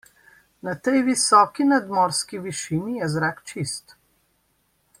[0.63, 3.95] Na tej visoki nadmorski višini je zrak čist.